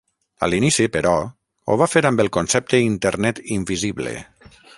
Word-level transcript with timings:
A 0.45 0.47
l'inici, 0.51 0.87
però, 0.95 1.11
ho 1.67 1.77
va 1.83 1.89
fer 1.93 2.03
amb 2.11 2.25
el 2.25 2.33
concepte 2.39 2.81
Internet 2.87 3.43
invisible. 3.59 4.17